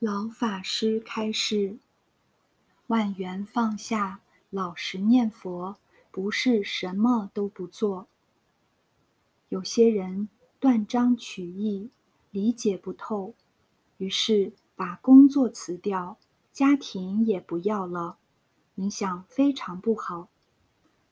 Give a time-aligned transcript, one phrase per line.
[0.00, 1.76] 老法师开示：
[2.86, 5.76] 万缘放下，老实念佛，
[6.10, 8.08] 不是什么都不做。
[9.50, 11.90] 有些人断章取义，
[12.30, 13.34] 理解不透，
[13.98, 16.16] 于是把工作辞掉，
[16.50, 18.16] 家庭也不要了，
[18.76, 20.30] 影响非常不好。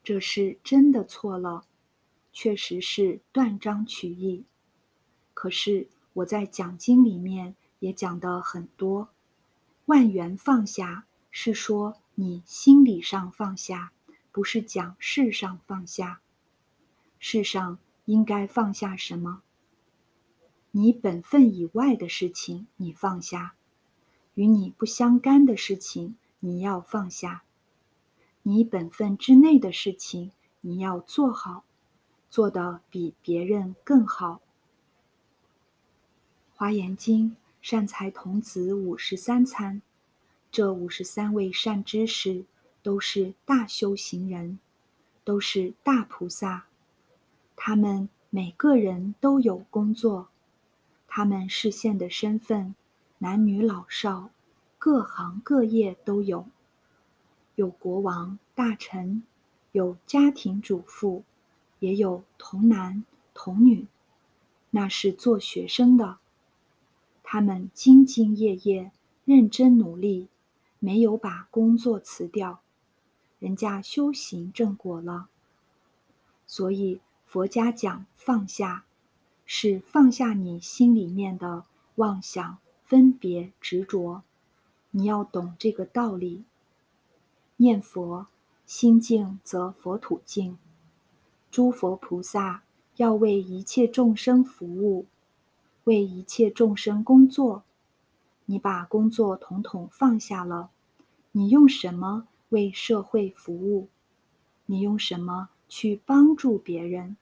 [0.02, 1.66] 这是真的错了，
[2.32, 4.46] 确实是断章取义。
[5.34, 7.54] 可是我在讲经里面。
[7.80, 9.08] 也讲的很多，
[9.86, 13.92] 万缘放下是说你心理上放下，
[14.32, 16.20] 不是讲世上放下。
[17.18, 19.42] 世上应该放下什么？
[20.70, 23.54] 你本分以外的事情你放下，
[24.34, 27.44] 与你不相干的事情你要放下，
[28.42, 31.64] 你本分之内的事情你要做好，
[32.28, 34.40] 做得比别人更好。
[36.54, 37.36] 华严经。
[37.60, 39.82] 善财童子五十三参，
[40.50, 42.44] 这五十三位善知识
[42.82, 44.58] 都是大修行人，
[45.24, 46.66] 都是大菩萨。
[47.56, 50.28] 他们每个人都有工作，
[51.08, 52.74] 他们视现的身份，
[53.18, 54.30] 男女老少，
[54.78, 56.46] 各行各业都有。
[57.56, 59.24] 有国王、大臣，
[59.72, 61.24] 有家庭主妇，
[61.80, 63.88] 也有童男童女，
[64.70, 66.18] 那是做学生的。
[67.30, 68.90] 他们兢兢业业、
[69.26, 70.28] 认真努力，
[70.78, 72.62] 没有把工作辞掉，
[73.38, 75.28] 人家修行正果了。
[76.46, 78.86] 所以佛家讲放下，
[79.44, 84.22] 是放下你心里面的妄想、分别、执着。
[84.92, 86.44] 你要懂这个道理。
[87.58, 88.26] 念佛，
[88.64, 90.56] 心静则佛土静。
[91.50, 92.62] 诸佛菩萨
[92.96, 95.04] 要为一切众生服务。
[95.88, 97.62] 为一切众生工作，
[98.44, 100.68] 你把工作统统放下了，
[101.32, 103.88] 你用什么为社会服务？
[104.66, 107.16] 你用什么去帮助别人？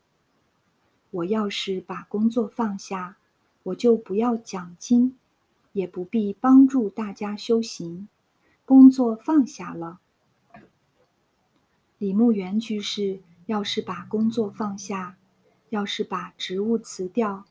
[1.12, 3.18] 我要是把工作放下，
[3.62, 5.16] 我就不要奖金，
[5.72, 8.08] 也不必帮助大家修行。
[8.64, 10.00] 工作放下了。
[11.98, 15.16] 李牧原居士要是把工作放下，
[15.68, 17.44] 要是把职务辞掉。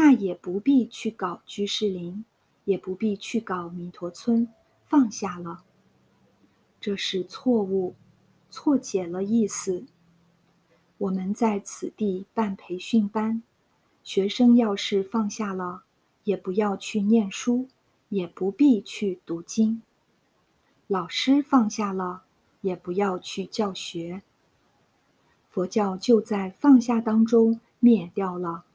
[0.00, 2.24] 那也不必去搞居士林，
[2.64, 4.46] 也不必去搞弥陀村，
[4.86, 5.64] 放下了。
[6.80, 7.96] 这是错误，
[8.48, 9.86] 错解了意思。
[10.98, 13.42] 我们在此地办培训班，
[14.04, 15.82] 学生要是放下了，
[16.22, 17.66] 也不要去念书，
[18.10, 19.82] 也不必去读经。
[20.86, 22.22] 老师放下了，
[22.60, 24.22] 也不要去教学。
[25.50, 28.66] 佛教就在放下当中灭掉了。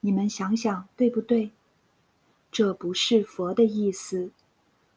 [0.00, 1.50] 你们想想，对不对？
[2.52, 4.30] 这不是佛的意思，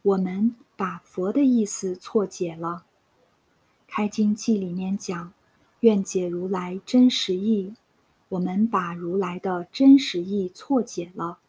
[0.02, 2.86] 我们把佛的意思错解了。
[3.92, 5.34] 《开经记》里面讲
[5.82, 7.74] “愿解如来真实义”，
[8.30, 11.40] 我们把如来的真实义错解了，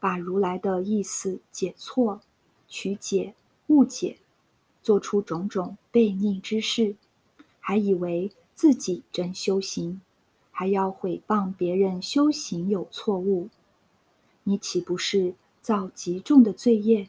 [0.00, 2.22] 把如来的意思解错、
[2.66, 3.34] 曲解、
[3.66, 4.16] 误解，
[4.82, 6.96] 做出种种悖逆之事，
[7.60, 10.00] 还以为自己真修行。
[10.58, 13.48] 还要毁谤别人修行有错误，
[14.42, 17.08] 你岂不是造极重的罪业？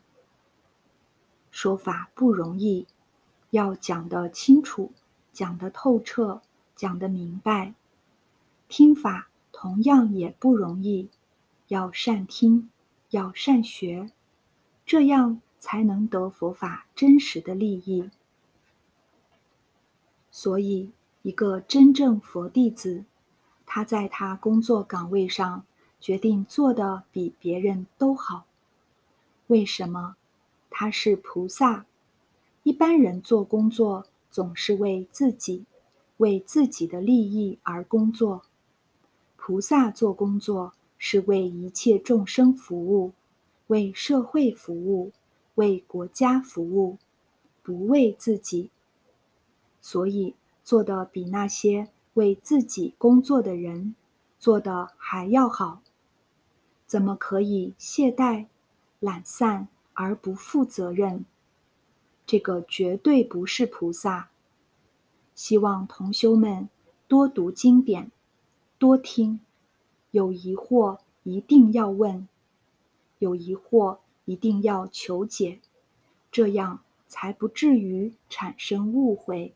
[1.49, 2.85] 说法不容易，
[3.49, 4.91] 要讲得清楚，
[5.33, 6.43] 讲得透彻，
[6.75, 7.73] 讲得明白。
[8.67, 11.09] 听法同样也不容易，
[11.69, 12.69] 要善听，
[13.09, 14.11] 要善学，
[14.85, 18.11] 这样才能得佛法真实的利益。
[20.29, 20.91] 所以，
[21.23, 23.05] 一个真正佛弟子。
[23.71, 25.63] 他在他工作岗位上
[25.99, 28.47] 决定做的比别人都好。
[29.45, 30.15] 为什么？
[30.71, 31.85] 他是菩萨。
[32.63, 35.65] 一般人做工作总是为自己、
[36.17, 38.41] 为自己的利益而工作。
[39.37, 43.13] 菩萨做工作是为一切众生服务，
[43.67, 45.11] 为社会服务，
[45.55, 46.97] 为国家服务，
[47.61, 48.71] 不为自己。
[49.79, 50.33] 所以
[50.63, 51.89] 做的比那些。
[52.19, 53.95] 为自己工作的人
[54.37, 55.81] 做的还要好，
[56.85, 58.47] 怎么可以懈怠、
[58.99, 61.23] 懒散而不负责任？
[62.25, 64.31] 这个绝对不是菩萨。
[65.33, 66.67] 希望同修们
[67.07, 68.11] 多读经典，
[68.77, 69.39] 多听，
[70.11, 72.27] 有疑惑一定要问，
[73.19, 75.61] 有疑惑一定要求解，
[76.29, 79.55] 这样才不至于产生误会。